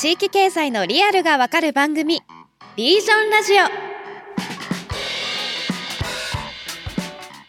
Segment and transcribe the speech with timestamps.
[0.00, 2.22] 地域経済のリアルがわかる番組
[2.76, 3.66] リージョンラジオ。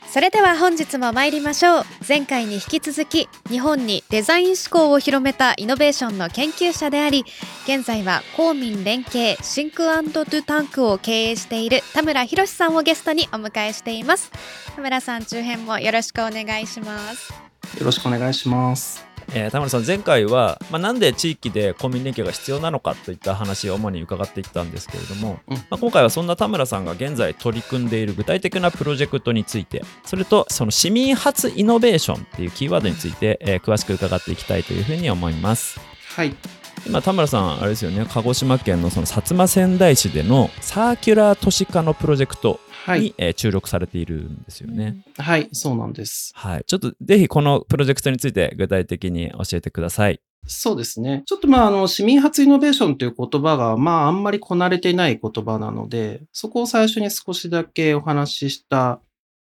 [0.05, 1.83] それでは本日も参りましょう。
[2.05, 7.23] 前回に引き続き日本にデザイン思考を広めたイノベーションの研究者であり
[7.63, 14.29] 現在は公民連携シンクドゥタンクを経営している田村博さんをゲストにお迎えしています。
[14.75, 17.31] 田村さん中編もよろしくお願いします。
[17.79, 19.10] よろしくお願いします。
[19.33, 35.79] えー、田村さん前回は、まあ、なんで地域でコンビニ連携が必要なのかといった話を主に伺っていったんですけれども、うん、まあ、今回はそんな田村さんが現在取り組んでいる具体的なプロジェクトについてそれとその市民発イノベーションっていうキーワードについて、えー、詳しく伺っていきたいというふうに思います。
[36.15, 45.03] はい今田村さんあれですよね鹿児島県のその薩摩川内市でのサーキュラー都市化のプロジェクトに、はい、えー、注力されているんですよね。
[45.17, 46.31] はい、そうなんです。
[46.35, 50.19] はい、ちょっとぜひこのプロジェクトについて具体的に教えてください。
[50.47, 51.21] そうですね。
[51.25, 58.99] ちょっとまあ、あの、市民発イノベーションという言葉が、まあ、あんまりこなれていない言葉なので、そこを最初に少しだけお話しした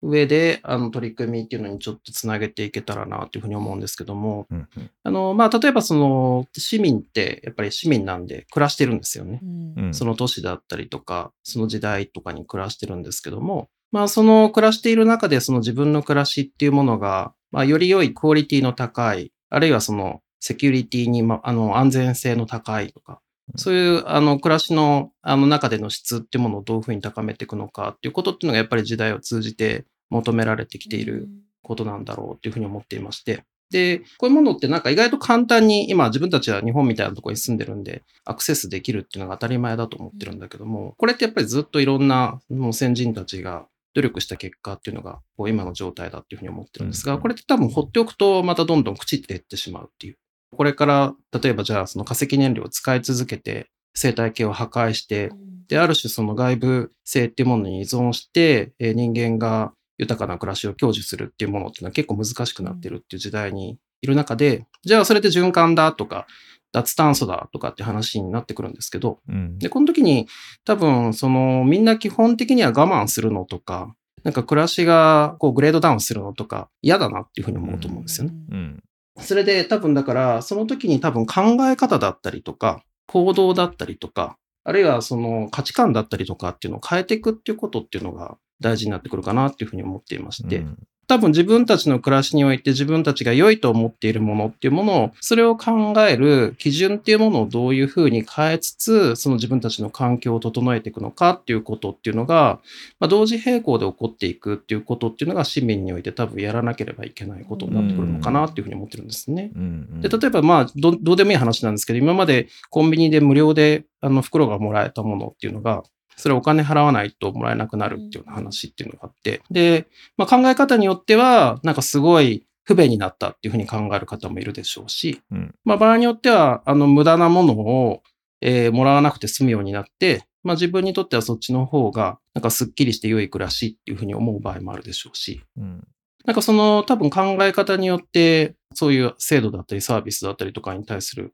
[0.03, 9.39] 上で、あの、取り組みっていうのにちょっとつなげていけたらなというふうに思うんですけども、うんうん、あの、まあ、例えばその、市民って、やっぱり市民なんで暮らしてるんですよね。
[9.77, 23.21] うん、その都市だったりとか、その時代とかに暮らしてるんですけども、まあ、その暮らしている中で、その自分の暮らしっていうものが、まあ、より良いクオリティの高い、あるいはその、セキュリティに、ま、あの、安全性の高いとか、
[23.55, 31.27] そういう、あの、暮らしの、あの、中での質っていうものをどういうふうに高めていくのかっていうことっていうのが、やっぱり時代を通じて求められてきている
[31.63, 33.43] ことなんだろうっていうふうに思っていまして。
[33.71, 50.17] で、こういうものってなんか意外と簡単に、今自分たちは日本みたいなところに住んでるんで、アクセスできるっていうのが当たり前だと思ってるんだけども、これってやっぱりずっといろんなもう先人たちが努力した結果っていうのが、こう今の状態だっていうふうに思ってるんですが、これって多分放っておくとまたどんどん朽ちて減ってしまうっていう。
[50.55, 55.31] これから、例えばじゃあその化石燃料を使い続けて、生態系を破壊して、
[55.67, 59.73] で、ある種その外部性っていうものに依存して、え人間が
[60.03, 66.27] 豊かな暮らしを享受するっていうものっていうのは結構難しくなってるっていう時代にいる中で、じゃあそれで循環だとか、
[66.73, 70.27] 脱炭素だとかって話になってくるんですけど、うん、で、この時に
[70.65, 78.33] 多分そのみんな基本的には我慢するのとか、なんか暮らしがこうグレードダウンするのとか嫌だなっていうふうに思うと思うんですよね。
[78.51, 78.83] うん、
[79.19, 102.59] それで多分だからその時に多分考え方だったりとか、行動だったりとか、あるいはその価値観だったりとかっていうのを変えていくっていうことっていうのが大事になってくるかなっていうふうに思っていまして、うん、多分自分たちの暮らしにおいて自分たちが良いと思っているものっていうものを、それを考える基準っていうものをどういうふうに変えつつ、その自分たちの環境を整えていくのかっていうことっていうのが、
[102.99, 109.51] まあ、同時並行で起こっていくっていうことっていうのが市民において多分やらなければいけないことになってくるのかなっていうふうに思ってるんですね。
[109.99, 115.83] で、例えばまあど、どうでもいい話なんですけど、今までコンビニで無料であの袋がもらえたものっていうのが、
[116.15, 119.87] それお金払わないともらえなくなるっていうような話っていうのがあって、で、
[120.17, 128.03] まあ、考え方によっては、なんかすごい不便になったっていうふうに考える方もいるでしょうし、うん、まあ、場合によっては、あの、無駄なものを、
[128.41, 135.87] えー、もらわなくて済むようになって、まあ、自分にとってはそっちの方が、なんかすっきりして良い暮らしっていうふうに思う場合もあるでしょうし、うん、
[136.25, 141.33] なんかその多分考え方によって、そういう制度だったりサービスだったりとかに対する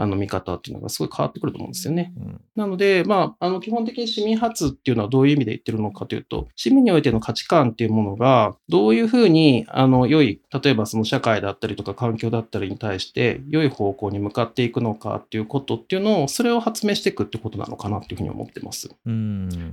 [0.00, 2.12] あの見方っていうのがすごい変わってくると思うんですよね。
[2.16, 18.88] うん、なので、まあ、あの基本的に市民発っていうのはどういう意味で言ってるのかというと、市民においての価値観っていうものが、どういうふうに、あの、良い、例えばその社会だったりとか環境だったりに対して、良い方向に向かっていくのかっていうことっていうのを、それを発明していくってことなのかなっていうふうに思ってます。
[19.04, 19.72] うん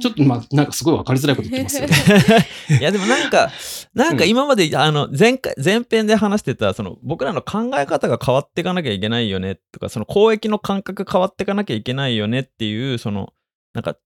[0.00, 2.48] ちょっとまあ、なんかすごい分かりづらいこと言ってますよね。
[2.80, 3.50] いや、でもなんか、
[3.94, 13.32] なんか今まで、あの、前回、前編で話してた、その、僕らの考え方が変わっていかなきゃいけないよねとか、その、公益の感覚変わっていかなきゃいけないよねっていう、その、
[13.72, 13.96] なんか、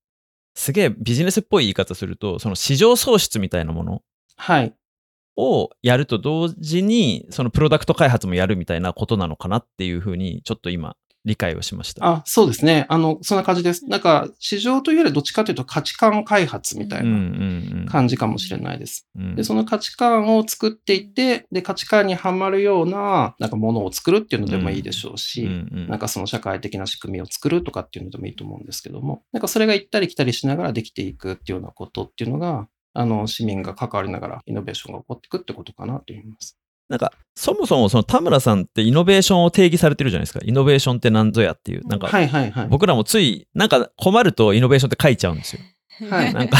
[0.55, 4.03] すげえビジネスっぽい言い方すると、その市場創出みたいなもの。
[4.37, 4.75] はい。
[5.37, 12.07] をやると同時に、そのプロダクト開発もやるみたいなことなのかなっていうふうに、ちょっと今、理解をしました。
[12.07, 12.87] あ、そうですね。
[12.89, 13.87] あの、そんな感じです。
[13.87, 19.07] なんか、市場というよりどっちかというと価値観開発みたいな感じかもしれないです。
[19.37, 25.49] で、その価値観を作っていって、で、価値観にはまるような、なんかものを作るっていうのでもいいでしょうし、
[25.89, 36.58] なんかその社会的な仕組みを作るとかっていうのでもいいと思うんですけども、なんかそれが行ったり来たりしながらできていくっていうようなことっていうのが、あの、市民が関わりながらイノベーションが起こっていくってことかなと思います。
[36.89, 40.41] なんか、そもそもその田村さんってイノベーションを定義されてるじゃないですか。
[40.43, 41.87] イノベーションって何ぞやっていう。
[41.87, 45.61] なんか、はいはいはい、僕らもつい、なんか困るとイノベーションって書いちゃうんですよ。
[46.11, 46.33] はい。
[46.33, 46.57] なんか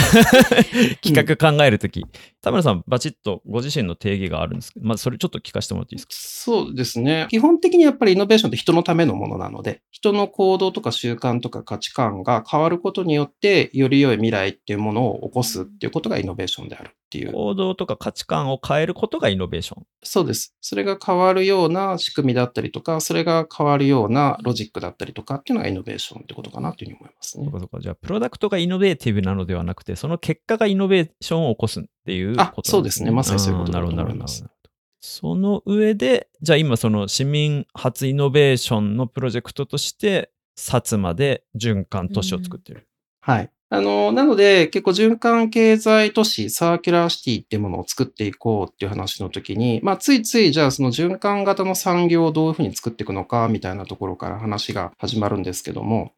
[1.03, 2.05] 企画考えるとき、
[2.41, 6.13] 田村さん、バチッとご自身の定義があるんですけど、まずそれちょっと聞かせてもらっていいですか？
[6.15, 7.27] そうですね。
[7.31, 17.33] 基本的にやっぱりイノベーションって人のためのものなので、人の行動とか習慣とか価値観が変わることによって、より良い未来っていうものを起こすっていうことがイノベーションであるっていう。
[17.33, 20.55] 行動とか価値観を変えることがイノベーションそうです。
[20.61, 27.45] それが変わるような仕組みだったりとか、それが変わるようなロジックだったりとかっていうのがイノベーションってことかなというふうに思いますね。
[27.47, 27.81] そうかそうか。
[27.81, 33.11] じゃあ、プロダクトがイノベーティブなのではなくて、その結果がイノベーションを起こすっていうこと、そうですね。
[33.11, 34.47] まさにそういうことだと思います。
[35.01, 42.89] その上で、じゃあ今その市民発イノベーションのプロジェクトとして、薩摩で循環都市を作ってる。
[43.27, 43.51] うん、はい。
[43.71, 56.15] あの、なので結構循環経済都市、サーキュラーシティっていうものを作っていこうっていう話の時に、まあついついじゃあその循環型の産業をどういうふうに作っていくのかみたいなところから話が始まるんですけども、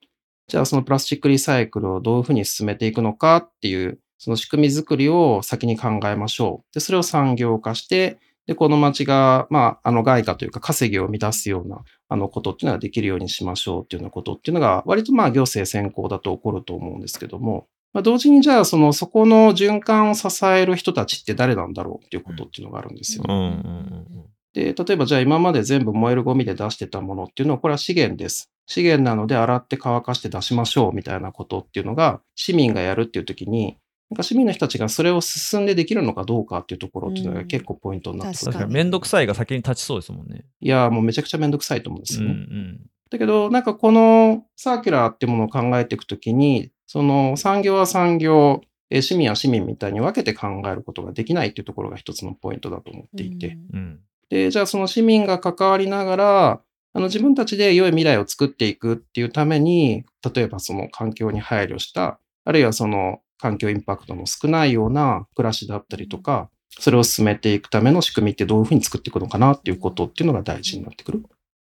[0.46, 6.74] じゃあそのプラスチックリサイクルをどういうふうに進めていくのかっていうその仕組み作りを先に考えましょう。
[6.74, 11.78] で、それを産業化して、で、この町が、まあ、あの、外貨というか稼ぎを満たすような、
[12.10, 23.24] あの、ことっていうのができるようにしましょうっていうようなことっていうのが、割とまあ、行政先行だと起こると思うんですけども、まあ、同時にじゃあ、その、そこの循環を支える人たちって誰なんだろうっていうことっていうのがあるんですよ。
[23.26, 24.06] うん、
[24.52, 28.50] で、例えばじゃあ今まで全部燃えるゴミで出してたものっていうのは、これは資源です。
[28.66, 33.76] 資源なので洗って乾かして出しましょうみたいなことっていうのが、市民がやるっていう時に、
[34.10, 38.68] なんか市民の人たちがそれを進んでできるのかどうかっていうところっていうのが結構ポイントになってくる。
[38.68, 40.44] めんどくさいが先に立ちそうですもんね。
[40.60, 42.32] いや、もうめちゃくちゃめんどくさいと思うんですよね。
[42.32, 53.56] うんうん、だけど、なんかこのサーキュラーっていうものを考えていくときに、その産業は産業、市民は市民みたいに分けて考えることができないっていうところが一つのポイントだと思っていて。
[53.72, 56.60] うん、で、じゃあその市民が関わりながら、
[56.92, 60.04] あの自分たちで良い未来を作っていくっていうために、
[60.34, 71.22] 例えばその環境に配慮した、あるいはその環境インパクトの少ないような暮らしだったりとか、それを進めていくための仕組みってどういうふうに作っていくのかなっていうことっていうのが大事になってくる。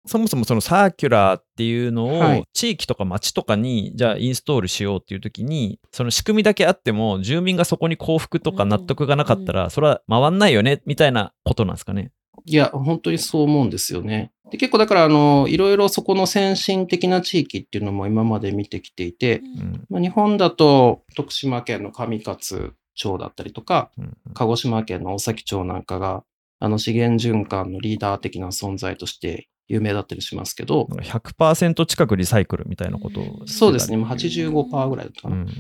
[0.07, 2.07] そもそもそのサーキュラーっていうの
[2.39, 12.13] を地域とか町とかにじゃあインストールしようっていう時にその仕組みだけあっても住民がそこに幸福とか納得がなかったらそれは回んないよねみたいなことなんですかね。
[12.45, 14.31] いや、本当にそう思うんですよね。
[14.51, 26.25] で結構だから、あの、いろいろそこの先進的な地域っていうのも今まで見てきていて、うん、まあ、日本だと徳島県の上勝町だったりとか、うん、鹿児島県の大崎町なんかが、
[26.61, 30.89] あの資源循環のリーダー的な存在として有名だったりしますけど。
[30.91, 33.97] 100%近くリサイクルみたいなことを、そうですね。
[33.97, 35.37] 85%ぐらいだったかな。
[35.37, 35.51] うんうん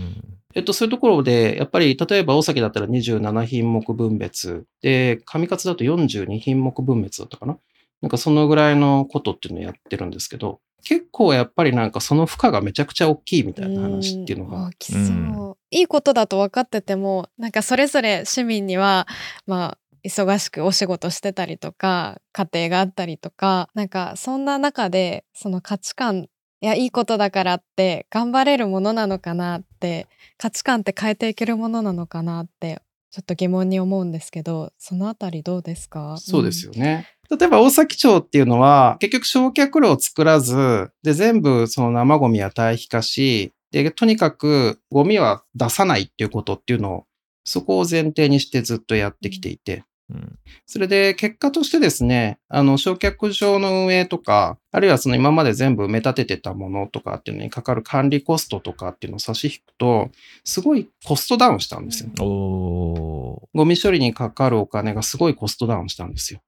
[0.57, 7.59] えっと、そういうところで、やっぱり、例えば大崎だったら27品目分別で、上勝だと42品目分別だったかな。
[8.05, 14.67] なんかそのぐらいのことっていうのをやってるんですけど、結構やっぱりなんかその負荷がめちゃくちゃ大きいみたいな話っていうのが。
[14.69, 15.57] 大きそう。
[15.71, 19.09] いいことだと分かってても、なんかそれぞれ市民には、
[19.47, 26.29] まあ、忙しくお仕事してたりとか、家庭があったりとか、なんかそんな中で、その価値観、
[26.61, 30.07] いや、いいことだからって頑張れるものなのかなって、
[30.37, 36.19] 価値観って変えていけるものなのかなってちょっと疑問に思うんですけど、そのあたりどうですか？
[36.19, 37.09] そうですよね。
[37.31, 47.07] 例えば大崎町っていうのは、結局焼却炉を作らず、で、全部その生ゴミは堆肥化し、で、とにかくゴミは出さないっていうことっていうのを、
[47.45, 60.11] そこを前提にしてずっとやってきていて、うん、それで結果としてですね、あの、焼却場の運営とか、あるいはその今まで全部埋め立ててたものとかっていうのにかかる管理コストとかっていうのを差し引くと、
[60.45, 62.11] すごいコストダウンしたんですよ。
[62.19, 66.41] ゴミ処理にかかるお金がすごいコストダウンしたんですよ。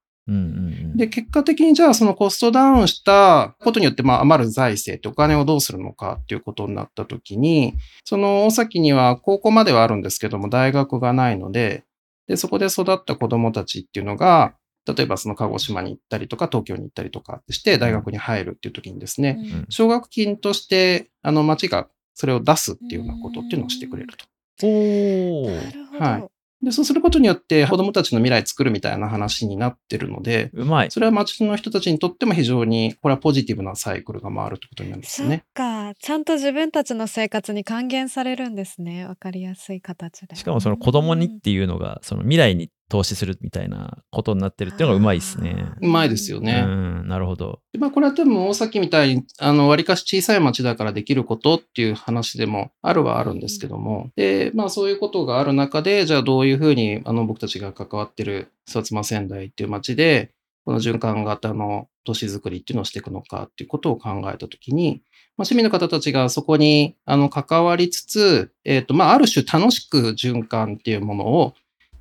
[0.96, 11.84] で、結果的にじゃあそのコストダウンしたことによって、まあ余る財政ってお金をどうするのかっていうことになったときに、その大崎には高校まではあるんですけども大学がないので、
[12.26, 14.54] で、そこで育った子供たちっていうのが、
[14.86, 24.24] 例えばその鹿児島に行ったりとか東京に行ったりとかして大学に入るっていう時にですね、奨学金としてあの町がそれを出すっていうようなことっていうのをしてくれると。
[24.62, 25.46] お
[25.98, 26.35] はい。
[26.62, 30.90] で、そうすることによって子供たちの未来作るみたいな話になってるので、うまい。
[30.90, 35.44] それは町の人たちにとっても非常に、これはポジティブなサイクルが回るということになるんですね。
[35.56, 35.94] そっか。
[35.98, 39.04] ちゃんと自分たちの生活に還元されるんですね。
[39.04, 40.34] わかりやすい形で。
[40.34, 45.72] しかもその子供にっていうのが、その未来に投資するみたいなことになってるっていうのがうまいですね。
[45.80, 46.64] うまいですよね。
[46.64, 47.60] うん、なるほど。
[47.78, 60.30] まあ、これは多分大崎みたいに、あの、割かし小さい町だからできることっていう話でもあるはあるんですけども、で、まあそういうことがある中で、じゃあどういうふうに、あの、僕たちが関わってる薩摩仙台っていう町で、
[60.64, 65.02] この循環型の都市づくりっていうのをしていくのかっていうことを考えたときに、
[65.36, 71.54] まあ、市民の方たちがそこにあの関わりつつ、えっ、ー、と、まあ、ある種楽しく循環っていうものを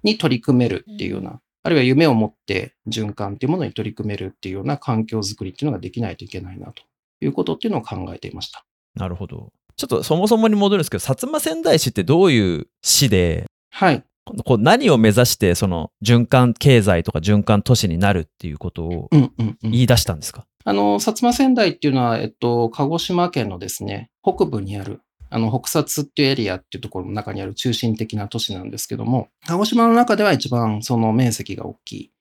[0.05, 6.83] に取り組めるっていうような、あるいは夢を持って循環っていうものに取り組めるっていうような環境づくりっていうのができないといけないなと
[7.21, 8.63] いうことっていうのを考えていました。
[8.95, 9.51] なるほど。
[9.75, 14.03] ちょっとそもそもに戻るんですけど、薩摩川内市ってどういう市で、はい。
[14.43, 19.71] こう何を目指してその循環経済とか循環都市になるっていうことをうんうんうん。
[19.71, 32.11] 言い出したんですか、あの、薩摩川内っていうのは、えっと、鹿児島県のですね、北部にある、あの、北薩っていうエリアっていうところの中にある中心的な都市なんですけども、鹿児島の中では一番その面積が大きい。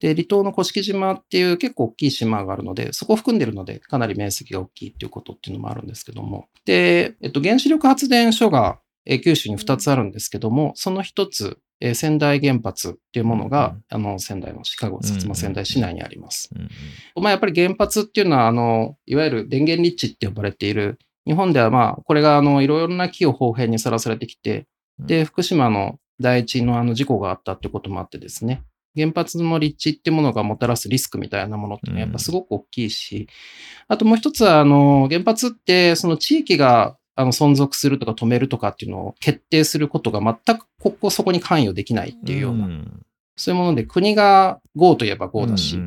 [0.00, 6.48] で、離島の甑島っていう結構大きい島があるので、そこを含んでるので、かなり面積が大きいっていうことっていうのもあるんですけども。
[6.64, 16.50] で、えっと、原子力発電所が、えー九州に2つあるんですけども、その1つ、えー仙台原発っていうものが、あの、仙台のシカゴ、薩摩仙台市内にあります。
[16.54, 24.66] うんうんまあ、やっぱり原発っていうのは、あの、いわゆる電源立地って呼ばれている、日本ではまあ、これがあの、いろいろな企業方変にさらされてきて、
[24.98, 28.62] で、福島の第一のあの事故があったってこともあってですね、
[28.96, 33.28] 原発の立地ってものがもたらすリスクみたいなものっていうのはやっぱすごく大きいし、
[33.88, 43.02] あともう一つは、あの、原発ってその地域があの存続するとか止めるとかっていうのを決定することが全くここそこに関与できないっていうような、ん。
[43.36, 45.78] そういうもので国が GO といえば GO だし、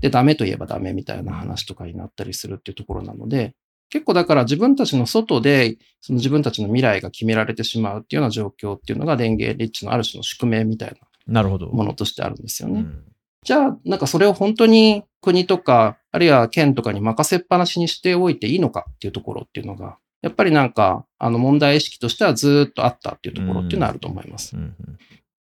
[0.00, 3.54] で、ダメといえばダメみたいな話とかになったりするっていうところなので、
[3.90, 11.66] 結構だから自分たちの外で、その自分たちの未来が決められてしまうっていうような状況っていうのが電源立地のある種の宿命みたいうんなるほど。
[11.66, 12.80] なものとしてあるんですよね。
[12.80, 13.04] うん
[13.42, 24.56] じゃあ、なんかそれを本当に国とか、あるいは県とかに任せっぱなしにしておいていいのかっていうところっていうのが、やっぱりなんか、あの問題意識としてはずっとあったっていうところっていうのはあると思います。
[24.56, 24.76] うんうん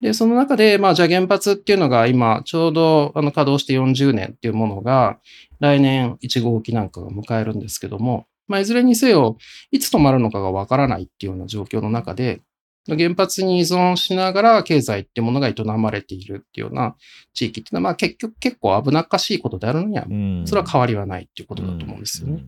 [0.00, 5.19] で、その中で、まあ、じゃあ原発っていうのが今、ちょうどあの稼働して40年っていうものが、
[5.59, 9.37] 来年1号機なんかが迎えるんですけども、まあ、いずれにせよ、
[9.71, 12.40] いつ止まるのかがわからないっていうような状況の中で、
[12.97, 16.97] 原発に依存しながら経済ってものが営まれているっていうような
[17.35, 22.45] 地域っていうのは、まあ結局結構危なっかしいことであるのには、うんそれは変わりはないっていうことだと思うんですよね。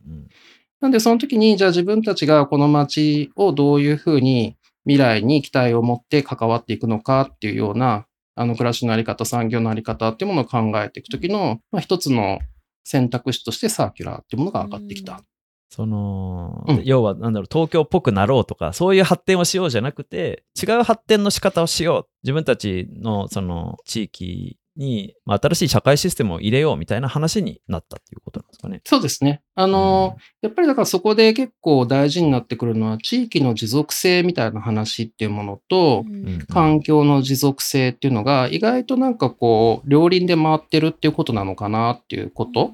[0.80, 12.38] なんでその時に、じゃあ自分たちがこの街をどういうふうに未来に期待を持って関わっていくのかっていうような、あの暮らしのあり方、産業のあり方っていうものを考えていく時の、まあ、一つの
[12.84, 15.20] 選択肢としてサーキュラーっていうものが上がってきた。
[15.70, 16.82] その、うん。
[16.84, 22.10] 要はなんだろう東京っぽくなろうとかそういう発展をしようじゃなくて違う発展の仕方をしよう。
[22.22, 28.80] 自分たちのその地域に、まあ、新しい社会システムを入れようみたいな話になったっていうことなんですかね。
[28.84, 29.42] そうですね。
[29.54, 36.46] あの、やっぱりだからそこで結構大事になってくるのは地域の持続性みたいな話っていうものと、うんうん。
[36.46, 42.72] 環境の持続性っていうのが意外となんかこう両輪で回ってるっていうことなのかなっていうこと、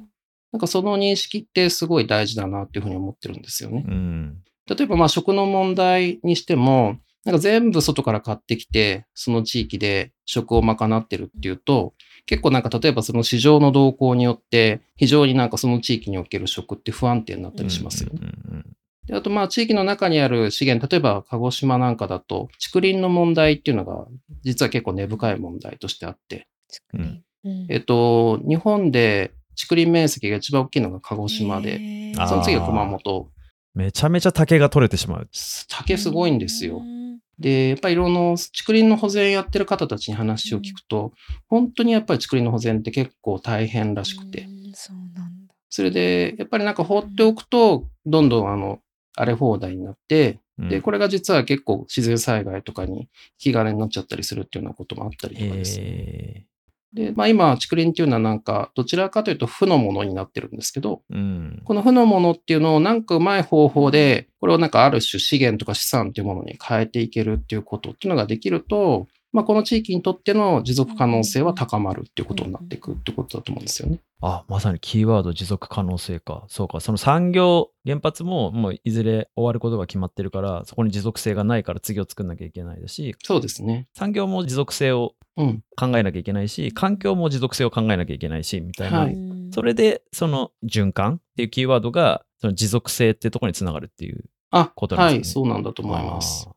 [0.57, 3.85] なんかその認識ってすごい大事だなっていうふうに思ってるんですよね。
[3.87, 4.39] うん。
[4.67, 6.97] 例えばまあ食の問題にしても、
[7.27, 11.93] なんか全部外から買ってきて、その地域で食を賄ってるっていうと、
[12.25, 18.15] 結構なんか例えばその市場の動向によって、非常になんかその地域における食って不安定になったりしますよ。
[18.15, 18.21] ね。
[18.23, 24.07] うんうんであとまあ地域の中にある資源、例えば鹿児島なんかだと、竹林の問題っていうのが
[24.43, 26.49] 実は結構根深い問題としてあって、
[26.95, 27.23] うん。
[27.69, 33.31] えっと、日本で竹林面積が一番大きいのが鹿児島で、その次が熊本。
[33.75, 35.29] めちゃめちゃ竹が取れてしまう。
[35.69, 36.81] 竹すごいんですよう。
[36.83, 41.13] んで、やっぱりいろんな竹林の保全やってる方たちに話を聞くと、
[41.49, 44.43] 本当にやっぱり竹林の保全って結構大変らしくて。
[44.43, 45.55] うんそうなんだ。
[45.69, 48.81] それで、やっぱりなんか放っておくと、どんどんあの、
[49.17, 53.09] 荒れ放題になって、で、これれが実は結構自然災害とかに引
[53.39, 55.85] き金になっちゃったりするっていうようなこともあったりとかですね。
[55.87, 56.45] え
[56.93, 73.99] で、まあ今、竹林っていうのはなんか、どちらかというと負のものになってるんですけど、ーうんこの負のものっていうのをなんかうまい方法で、これをなんかある種資源とか資産っていうものに変えていけるっていうことっていうのができると、まあこの地域にとっての持続可能性は高まるっていうことになっていくってことだと思うんですよね。
[74.23, 83.89] あまさにキーワード持続可能性かそうかその産業原発ももういずれ終わることが決まってるからそこに持続性がないから次を作んなきゃいけないだしそうですね。
[83.95, 85.26] 産業も持続性をうん。
[85.37, 89.15] 考えなきゃいけないし環境も持続性を考えなきゃいけないしみたいな、はい。
[89.15, 95.43] うんそれでその循環っていうキーワードがその持続性っていうところにつながるっていうあ、ことなんですね。
[95.43, 96.49] はい、そうなんだと思います。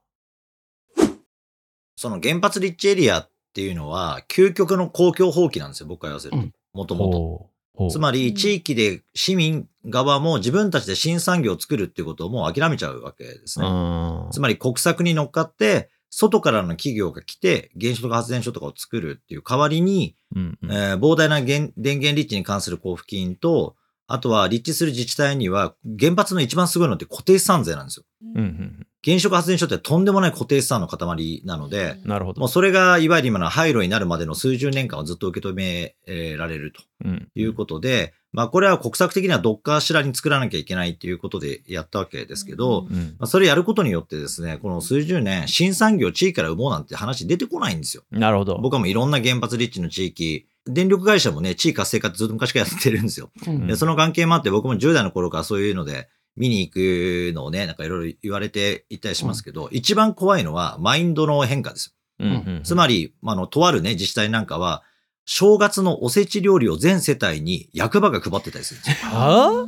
[1.96, 6.38] その原発立地エリアっていうのは、究極の公共放棄なんですよ、僕から言わせると。
[6.38, 6.54] うん。
[6.74, 7.90] もともと。
[7.90, 13.68] つまり、地域で市民側も自分たちで新産業を作るっていうことをもう諦めちゃうわけですね。
[13.68, 23.75] うんつまり国策に乗っかって、外からの企業が来て、原子力発電所とかを作るっていう代わりに、うんうんえー膨大な原電源立地に関する交付金と、
[24.08, 28.06] あとは立地する自治体には、原発の一番すごいのって固定資産税なんですよ。
[28.36, 32.42] うんうん原子力発電所ってとんでもない固定資産の塊なので、うんなるほど。
[32.42, 35.96] もうそれがいわゆる今の廃炉になるまでの数十年間をずっと受け止め
[36.36, 48.04] られるとうんいうことで、まあこれは国策的にはどっかしらに作らなきゃいけないということでやったわけですけど、うんまあ、それやることによってですね、この数十年、新産業地域から生もうなんて話出てこないんですよ。
[48.12, 48.60] なるほど。
[48.62, 53.32] 僕はもういろんな原発立地の地域、電力会社もね、地域活性化ってずっと昔からやってるんですよ。
[53.48, 62.26] うんでその関係もあって、僕も10代の頃からそういうので、見に行くのをね、なんかいろいろ言われていったりしますけど、一番怖いのはマインドの変化ですよ。
[62.26, 64.84] うんうんつまり、あの、とあるね、自治体なんかは、
[65.32, 69.12] 正月のおせち料理を全世帯に役場が配ってたりするんですよ。
[69.12, 69.68] は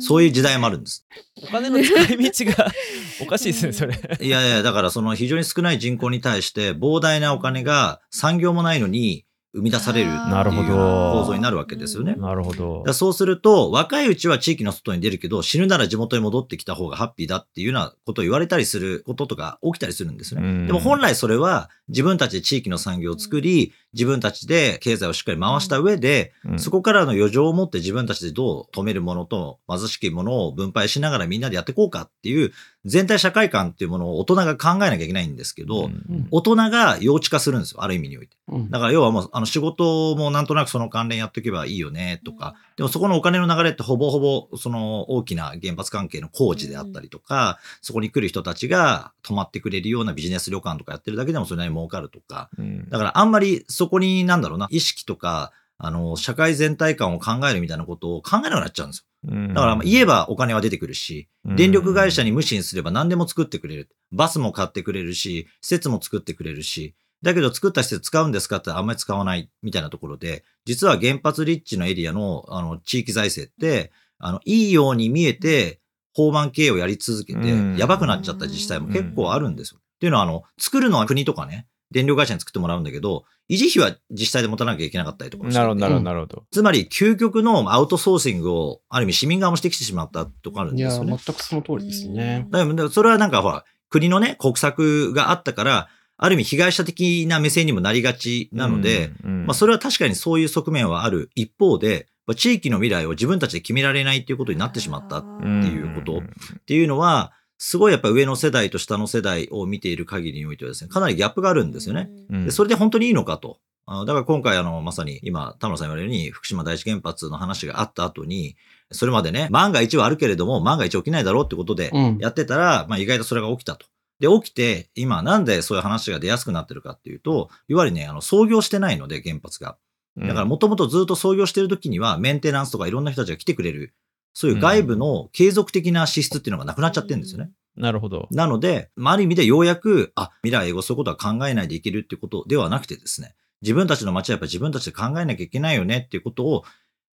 [0.00, 1.06] そういう時代もあるんです。
[1.42, 2.72] お金の使い道が
[3.20, 3.94] おかしいですね、それ。
[4.22, 12.14] いやいや、だからその非常に少ない人口に対して膨大なお金が産業もないのに生み出されるっていうなるほど構造になるわけですよね。
[12.14, 12.82] なるほど。
[12.86, 20.40] らそうすると、若いうちは地域の外に出るけど、死ぬなら地元に戻ってきた方がハッピーだっていうようなことを言われたりすることとか起きたりするんですね。
[20.42, 26.58] うんでも本来それは自分たちで地域の産業を作り、自分たちで経済をしっかり回した上で、うん。
[26.58, 32.52] そこからの余剰を持って自分たちでどう止めるものと貧しきものを分配しながらみんなでやっていこうかっていう
[32.84, 36.28] 全体社会観っていうものを大人が考えなきゃいけないんですけど、うん。
[36.30, 38.36] 大人が幼稚化するんですよ、ある意味において。
[38.48, 38.70] うん。
[38.70, 52.88] だから要はもうあの仕事もなんとなくその関連やっておけばいいよねとか、でもそこのお金の流れってほぼほぼその大きな原発関係の工事であったりとか、そこに来る人たちが泊まってくれるようなビジネス旅館とかやってるだけでもそれなりに儲かるとか、うん。
[52.90, 59.32] だからあんまりそこになんだろうな、意識とか、あの、社会全体感を考えるみたいなことを考えなくなっちゃうんですよ。
[59.32, 59.54] うん。
[59.54, 63.88] だから言えばお金は出てくるし、電力会社に無心すれば何でも作ってくれる。
[64.12, 75.80] バスも買ってくれるし、施設も作ってくれるし、だけど作った施設使うんですかってあんまり使わないみたいなところで、実は原発立地のエリアのあの地域財政って、あの、いいように見えて、
[76.14, 79.80] 法満経営をやり続けてう、んやばくなっちゃった自治体も結構あるんですよ。
[79.80, 86.44] っていうのは、あの、作るのは国とかね、電力会社に作ってもらうんだけど、維持費は自治体で持たなきゃいけなかったりとかもしてなるほど、なるほど、うんなるほど。
[86.50, 91.34] つまり、究極のアウトソーシングを、ある意味市民側もしてきてしまったとこあるんいや、ですよね全。
[91.34, 92.46] くその通りですね。
[92.50, 95.88] だからそれはなんかほら、国のね、国策があったから、
[96.18, 106.22] ある意味被害者的な目線にもなりがちなので、うん、まあそれは確かにそういう側面はある一方で、まあ地域の未来を自分たちで決められないっていうことになってしまったっっていうこと
[106.66, 112.10] ていうのは、すごいやっぱ上の世代と下の世代を見ている限りにおいてはですね、かなりギャップがあるんですよね。
[112.30, 113.58] でそれで本当にいいのかと。
[113.88, 118.56] あだから今回あの、まさに今、田村さん言われるように、福島第一原発の話があった後に、
[118.90, 123.86] それまでね、万が一はあるけれども、万が一起きないだろうってことでうんやってたら、まあ意外とそれが起きたと。
[124.20, 129.76] で、起きて、今なんでそういう話が出やすくなってるかっていうと、いわゆるね、あの、創業してないので、原発が。
[130.16, 133.94] だからもともとずっと創業してる時には、メンテナンスとかいろんな人たちが来てくれる、
[134.32, 137.50] そういう外部の継続的な支出っていうのがなくなっちゃってるんですよね。
[137.76, 138.28] なるほど。
[138.30, 146.64] なので、まあ、ある意味でようやく、あ、未来をそういうことは考えないでいけるっていうことではなくてですね、自分たちの街はやっぱり自分たちで考えなきゃいけないよねっていうことを、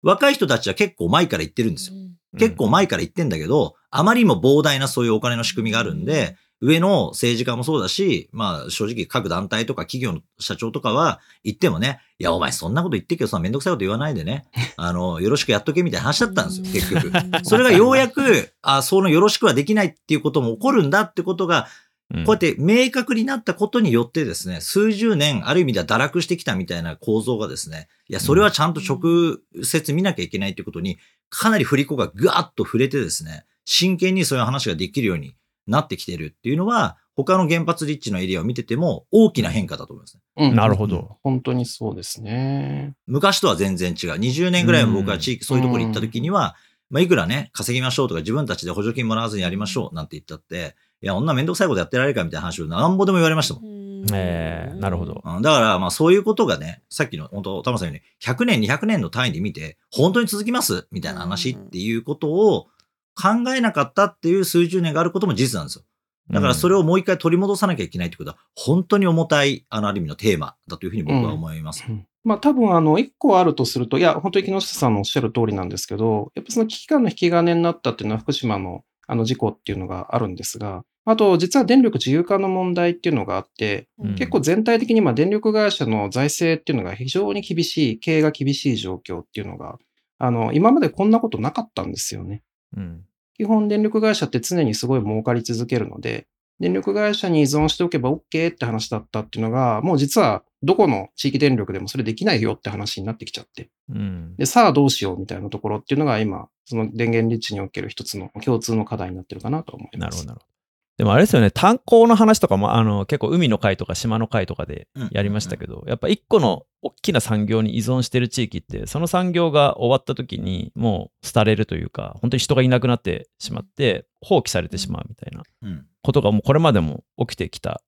[0.02, 1.96] 若い人たちは結構前から言ってるんですよ。
[2.38, 14.46] 結構前から言ってんだけど、あまりにも膨大なそういうお金の仕組みがあるんで、上の政治家もそうだし、まあ正直各団体とか企業の社長とかは言ってもね、いやお前そんなこと言ってるけどさ、めんどくさいこと言わないでね、
[14.78, 17.44] あの、よろしくやっとけみたいな話だったんですよ、結局。
[17.44, 21.66] それがようやく、あ、そのよろしくはできないっていうことも起こるんだってことが、
[22.14, 30.98] うん、こうやって明確になったことによってですね、数十年、ある意味では堕落してきたみたいな構造がですね、いや、それはちゃんと直接見なきゃいけないってことに、
[31.28, 35.34] かなり振り子がぐわっと触れてですね、真剣にそういう話ができるように
[35.66, 40.22] なってきてるっていうのは、他の原発立地のエリアを見てても大きな変化だと思いますね。
[40.36, 41.18] うんなるほど。
[41.22, 42.94] 本当にそうですね。
[43.06, 44.10] 昔とは全然違う。
[44.12, 46.56] 20年ぐらいも僕は地域、そういうところに行った時には、
[46.88, 53.64] まあ、いくらね、稼ぎましょうとか自分たちで補助金もらわずにやりましょうなんて言ったって、いや、女めんどくさいことやってられるかみたいな話を何ぼでも言われましたもん。
[54.12, 55.22] えーなるほど。
[55.24, 62.66] うんだから、まあそういうことがね、さっきの本当、田村さんように、100年、200年の単位で見て、本当に続きますみたいな話っていうことを
[63.14, 65.84] 考えなかったっていう数十年があることも事実なんですよ。
[66.30, 71.84] だからそれを、をもう一回取り戻さなきゃいけないってことは、本当に重たい、あの、ある意味のテーマだというふうに僕は思います。
[71.88, 89.78] うんまあ多分あの、一個あるとすると、いや、本当に木下さんのおっしゃる通りなんですけど、やっぱその危機感の引き金になったっていうのは福島のあの事故っていうのがあるんですが、あと実は電力自由化の問題っていうのがあって、うん結構全体的に今電力会社の財政っていうのが非常に厳しい、経営が厳しい状況っていうのが、
[90.18, 92.42] あの、今までこんなことなかったんですよね。
[92.76, 93.04] うん
[93.34, 96.26] 基本電力会社って常にすごい儲かり続けるので、
[96.60, 103.70] 電力会社に依存しておけば OK って話だったっていうのが、もう実はどこの地域電力でもそれできないよって話になってきちゃって。
[103.88, 104.36] うん。
[104.36, 110.14] で、さあどうしようみたいなところっていうのが今、その電源立地における一つの共通の課題になってるかなと思います。
[110.14, 110.51] なるほど、なるほど。
[110.98, 125.86] でもあれですよね、炭鉱の話とかも、あの、結構海の会とか島の会とかでやりましたけど、やっぱ一個の大きな産業に依存してる地域って、その産業が終わった時にもう廃れるというか、本当に人がいなくなってしまって、放棄されてしまうみたいなうん。
[126.02, 127.80] ことがもうこれまでも起きてきた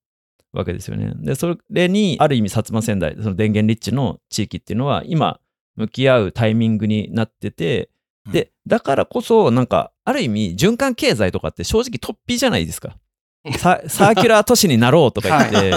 [0.52, 1.12] わけですよね。
[1.16, 5.40] で、それに、ある意味、薩摩仙台、その電源立地の地域っていうのは、今、
[5.76, 7.90] 向き合うタイミングになってて、
[8.30, 12.96] で、だからこそ、なんか、ある意味、循環経済とかって正直突飛じゃないですか。
[13.58, 15.70] ササーキュラー都市になろうとか言って、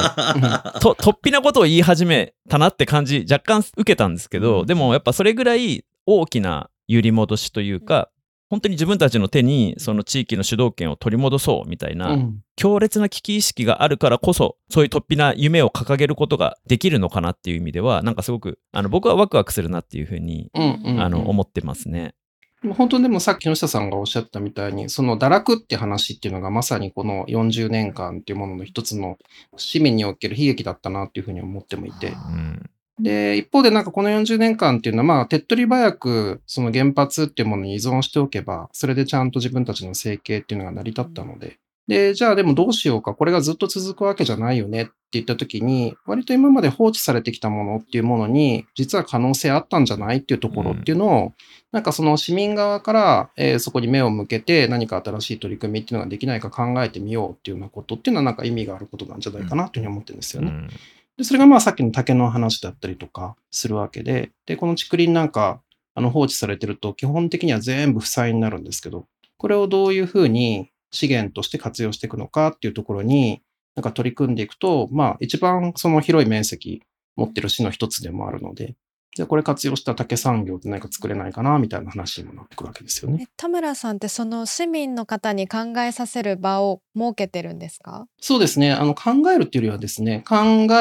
[0.79, 4.65] と突飛なことを言い始めたなって感じ、若干受けたんですけど、うん。
[4.65, 8.09] でもやっぱそれぐらい大きな揺り戻しというか、
[8.49, 12.39] 本当に自分たちの手にその地域の主導権を取り戻そうみたいな、うん。
[12.55, 22.15] 強烈な危機意識があるからこそ、そういう突飛な夢を掲げることができるのかなっていう意味では、なんかすごく、あの僕はワクワクするなっていうふうに、思ってますね。
[22.63, 29.17] 本当でもさっき木下さんがおっしゃったみたいに、その堕落って話っていうのがまさにこの40年間っていうものの一つの
[29.57, 32.07] 市民における悲劇だったなっていうふうに思ってもいて。
[32.07, 32.69] うん。
[32.99, 41.59] で、一方でなんかこの40年間っていうのはまあ手っ取り早くその原発っていうものに依存しておけば、それでちゃんと自分たちの生計っていうのが成り立ったので。
[41.87, 44.83] で、じゃあでもどうしようか、これがずっと続くわけじゃないよね。
[44.83, 51.33] って言った時に、割と今まで放置されてきたものっていうものに、実は可能性あったんじゃないっていうところっていうのを、
[51.71, 60.49] なんかその市民側から、えーそこに目を向けて何か新しい取り組みっていうのができないか考えてみようっていうようなことっていうのはなんか意味があることなんじゃないかなというふうに思ってるんですよね。
[60.49, 60.69] うん。
[61.17, 65.61] で、それがまあさっきの竹の話だったりとかするわけで、で、この竹林なんか
[65.95, 69.05] あの放置されてると基本的には全部負債になるんですけど、
[69.37, 73.41] これをどういうふうに資源として活用していくのかっていうところに、
[73.75, 76.81] なんか取り組んでいくと、まあ一番その広い面積
[77.15, 78.75] 持ってる市の一つでもあるので、
[79.15, 83.23] じゃあこれ活用した竹産業って何か作れないかなみたいな話にもなってくるわけですよね。
[83.23, 88.07] え田村さんってその市民の方に考えさせる場を設けてるんですか？
[88.19, 88.71] そうですね。
[88.73, 90.35] あの考えるっていうよりはですね、考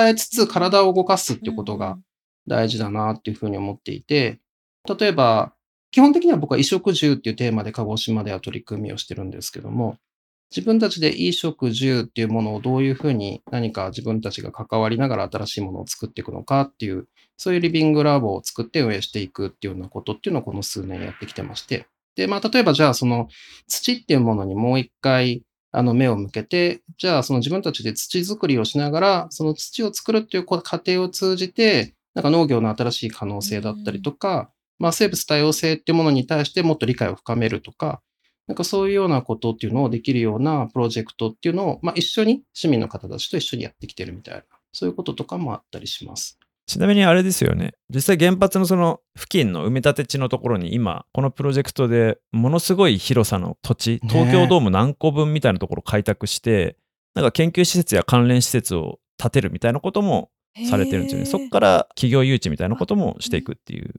[0.07, 1.99] えつつ体を動かすっていうことが
[2.47, 4.39] 大事だなっていうふうに思っていて、
[4.99, 5.53] 例えば、
[5.91, 9.97] 基本的には僕は衣食住っていうテーマで鹿児島では取り組みをしてるんですけども、
[10.51, 21.87] 自分たちで衣食住っていうものをどういうふうに何か自分たちが関わりながら新しいものを作っていくのかっていう、そういうリビングラボを作って運営していくっていうようなことっていうのをこの数年やってきてまして。
[22.15, 23.29] で、まあ例えばじゃあその
[23.67, 38.03] 土っていうものにもう一回あの目を向けて、じゃあその自分たちで土作りをしながら、その土を作るっていう過程を通じて、なんか農業の新しい可能性だったりとか、まあ生物多様性っていうものに対してもっと理解を深めるとか、
[38.47, 46.39] なんかそういうようなことっていうのをできるようなプロジェクトっていうのを、まあ一緒に市民の方たちと一緒にやってきてるみたいな、そういうこととかもあったりします。
[46.67, 47.75] ちなみにあれですよね。
[47.95, 56.77] 実際原発のその付近の埋め立て地のところに今、このプロジェクトでものすごい広さの土地、東京ドーム何個分みたいなところを開拓して、
[57.15, 60.31] なんか研究施設や関連施設を建てるみたいなことも
[60.69, 61.27] されてるんですよね。
[61.27, 63.95] そこから企業誘致みたいなこともしていくっていう。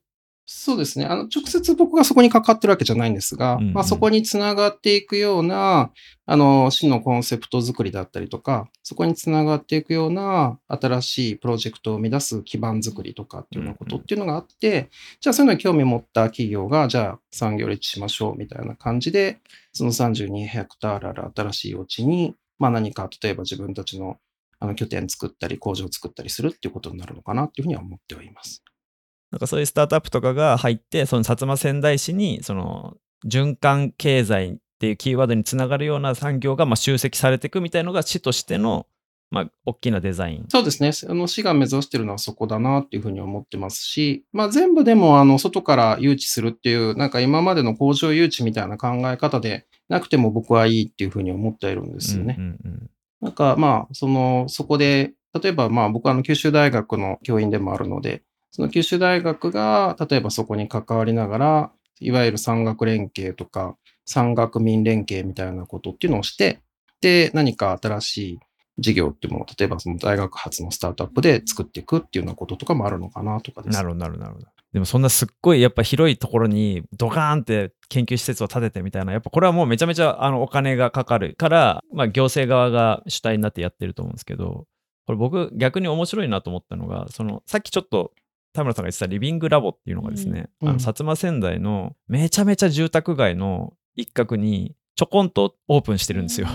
[0.49, 1.05] そうですね。
[1.05, 5.91] あの、直接僕がそこに関わってるわけじゃないんですが、うんうんまあそこにつながっていくような、
[6.25, 19.39] あの、市のコンセプト作りだったりとか、そこにつながっていくような新しいプロジェクトを生み出す基盤作りとかっていうようなことっていうのがあって、じゃあそういうのに興味を持った企業が、じゃあ産業立地しましょうみたいな感じで、
[19.73, 24.17] その32ヘクタールある新しいお家に、まあ何か例えば自分たちの
[24.60, 28.63] あの拠点作ったり工場を作ったりするっていうことになるのかなっていうふうには思ってはいます。
[29.31, 38.85] なんかそういうスタートアップとかが入って、その薩摩仙台市に、その循環経済っていうキーワードにつながるような産業がまあ集積されていくみたいのが市としての、
[39.31, 40.45] まあ、大きなデザイン。
[40.49, 40.91] そうですね。
[41.09, 52.35] あの市が目指してるのはそこだなっていうふうに思ってますし、まあ全部でもあの外から誘致するっていう、なんか今までの工場誘致みたいな考え方でなくても僕はいいっていうふうに思っているんですよね。
[52.37, 58.21] うんうんうんなんかまあ、その、そこで、例えばまあ僕はあの九州大学の教員でもあるので、
[58.58, 66.62] その九州大学が例えばそこに関わりながら、いわゆる産学連携とか、産学民連携みたいなことっていうのをして、
[67.00, 68.39] で、何か新しい
[68.80, 74.48] 事業っていうものを、例えばその大学発のスタートアップで作っていくっていうようなこととかもあるのかなとかですねなるほど、なるほど、なるほど。
[74.74, 84.65] でもそんなすっごいやっぱ広いところにドカーンって研究施設を建ててみたいな、やっぱこれはもうめちゃめちゃあのお金がかかるから、まあ行政側が主体になってやってると思うんですけど、
[85.06, 88.12] これ僕逆に面白いなと思ったのが、そのさっきちょっと
[88.58, 96.48] 田村さんが言ってたリビングラボっていうのがですね、うんあの薩摩仙台のめちゃめちゃ住宅街の一角にちょこんとオープンしてるんですよ。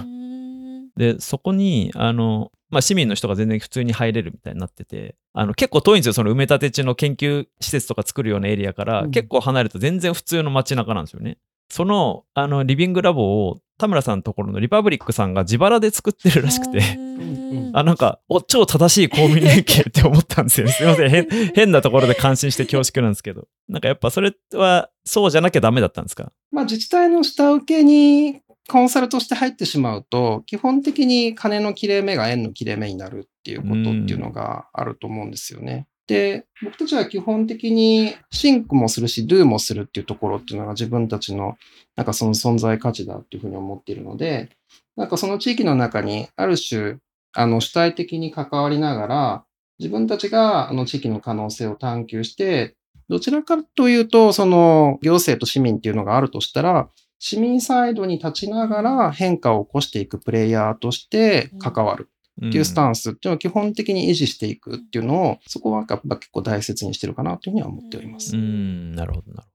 [0.97, 6.12] で、そこに、あの、まあ、市民の人が全然普通に入れるみたいになってて、あの、結構遠いんですよ。
[6.12, 11.38] その埋め立て地の研究施設とか作るようなエリアから、うん結構離れた全然普通の街中なんですよね。
[11.72, 20.68] その、あの、リビングラボを田村さんのところのリパブリックさんが自腹で作ってるらしくて、んあ、なんか、お、超正しい公民連携って思ったんですよ。
[20.68, 21.08] すいません。
[21.08, 23.48] 変、 変なところで感心して恐縮なんですけど。
[23.68, 26.30] なんかやっぱそれは、そうじゃなきゃダメだったんですか？
[26.50, 35.87] まあ、自治体の下請けにコンサルとして入ってしまうと、基本的に金の切れ目が円の切れ目になるっていうことっていうのがあると思うんですよね。
[36.07, 41.57] で、僕たちは基本的にシンクもするし、ドゥもするっていうところっていうのが自分たちの
[41.97, 44.51] なんかその存在価値だっていうふうに思っているので、
[44.97, 46.97] なんかその地域の中にある種、
[47.35, 49.45] あの主体的に関わりながら、
[49.79, 52.77] 自分たちがあの地域の可能性を探求して、
[53.09, 56.88] どちらかというと、その行政と市民っていうのがあるとしたら、
[57.19, 62.09] 市民サイドに立ちながら変化を起こしていくプレイヤーとして関わる。
[62.38, 68.37] っていうスタンスっていうのを基本的に維持していくっていうのを、そこはやっぱ結構大切にしてるかなというふうには思っております。
[68.37, 69.49] うーん、なるほど、なる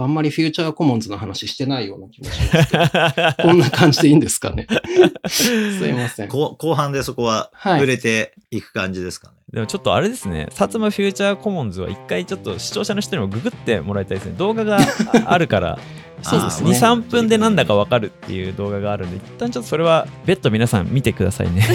[0.00, 4.66] あんまりフューチャーコモンズの話してないような気もしますけど、ほ こんな感じでいいんですかね。
[5.28, 5.52] す
[5.88, 6.28] いません。
[6.28, 9.37] こう後半でそこははい触れていく感じですかね。
[9.52, 14.34] でもちょっとあれですね、薩摩フューチャーコモンズは一回ちょっと視聴者の人にもググってもらいたいですね。
[14.36, 14.80] 動画があ
[15.24, 15.78] あるから、
[16.20, 21.66] そうですね2、3分でなんだかわかるっていう動画があるんで、一旦ちょっとそれは別途皆さん見てくださいね。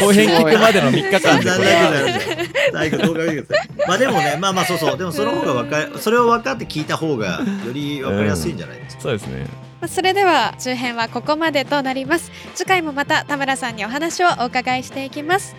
[0.00, 2.20] 後編聞くまでの3日間でこれは。
[2.72, 3.68] 最後動画見てください。
[3.86, 4.98] まあでもね、まあまあそうそう。
[4.98, 9.02] でもその方がわかる、それを分かって聞いた方がより分かりやすいんじゃないですか。
[9.02, 9.65] そうですね。
[9.88, 12.32] それでは中編はここまでとなります。
[12.54, 15.54] 次回もまた田村さんにお話をお伺いしていきます。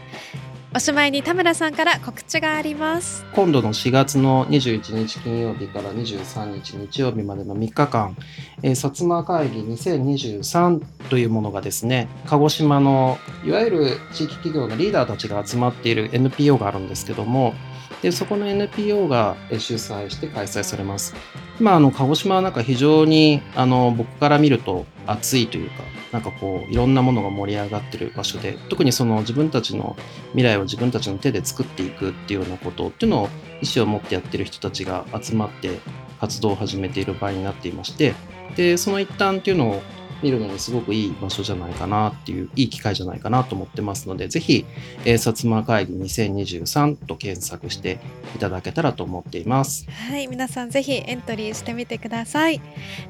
[0.76, 3.26] おしまいに田村さんから告知があります。
[3.34, 8.18] 今度の4月の21日金曜日から23日日曜日までの3日間、
[8.64, 17.54] えー、薩摩会議2023というものがですね、鹿児島のいわゆる地域企業のリーダーたちが集まっている NPO があるんですけども、
[18.02, 21.16] でそこの NPO が主催して開催されます。
[21.60, 29.96] 今、あの鹿児島はなんか非常にあの僕から見ると暑いというか、なんかこういろんなものが盛り上がってる場所で、特にその自分たちの
[30.34, 33.30] 未来を自分たちの手で作っていくっていうようなことっていうのを
[33.62, 35.80] 意思を持ってやってる人たちが集まって
[36.20, 38.14] 活動を始めている場合になっていまして
[38.56, 39.82] でその一端っていうのを
[40.22, 44.66] 見るのにすごくいい場所じゃないかなっていういい機会じゃないかなと思ってますのでぜひ、
[45.06, 48.00] えー、薩摩会議2023と検索して
[48.36, 49.86] いただけたらと思っています。
[49.90, 52.62] はい皆さんぜひエントリーしてみてください。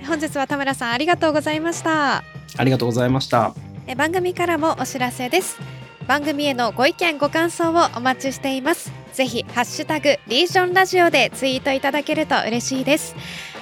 [0.07, 2.23] 本日は田村さんありがとうございました。
[2.57, 3.53] ありがとうございました。
[3.87, 5.57] え番組からもお知らせです。
[6.07, 9.07] 番組へのご意見ご感想をお待ちしています。
[9.17, 13.15] ぜひハッシュタグリージョンラジオでツイートいただけると嬉しいです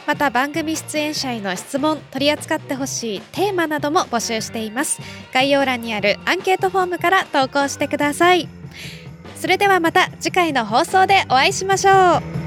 [0.08, 5.02] また番組出演者への質問取り扱ってほしいテーマなども募集しています。
[5.34, 8.48] 概要欄にあるアンケートフォームから投稿してください。
[9.36, 12.45] それではまた次回の放送でお会いしましょう。